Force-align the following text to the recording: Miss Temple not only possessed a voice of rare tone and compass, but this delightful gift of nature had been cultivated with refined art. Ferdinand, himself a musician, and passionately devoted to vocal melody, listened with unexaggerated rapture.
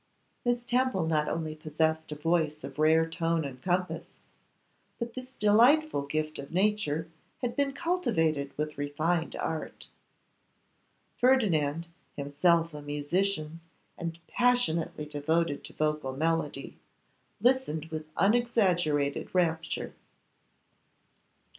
Miss 0.43 0.63
Temple 0.63 1.05
not 1.05 1.27
only 1.29 1.53
possessed 1.53 2.11
a 2.11 2.15
voice 2.15 2.63
of 2.63 2.79
rare 2.79 3.07
tone 3.07 3.45
and 3.45 3.61
compass, 3.61 4.09
but 4.97 5.13
this 5.13 5.35
delightful 5.35 6.01
gift 6.07 6.39
of 6.39 6.49
nature 6.51 7.07
had 7.43 7.55
been 7.55 7.71
cultivated 7.71 8.51
with 8.57 8.79
refined 8.79 9.35
art. 9.35 9.89
Ferdinand, 11.19 11.85
himself 12.15 12.73
a 12.73 12.81
musician, 12.81 13.59
and 13.95 14.17
passionately 14.25 15.05
devoted 15.05 15.63
to 15.65 15.73
vocal 15.73 16.13
melody, 16.17 16.79
listened 17.39 17.85
with 17.91 18.07
unexaggerated 18.17 19.35
rapture. 19.35 19.93